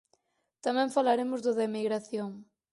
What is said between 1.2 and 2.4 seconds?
do da emigración.